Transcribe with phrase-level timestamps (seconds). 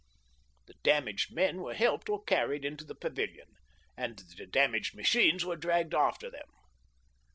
[0.65, 3.49] The damaged men were helped or carried into the pavilion,
[3.95, 6.49] and the damaged machines were dragged after them.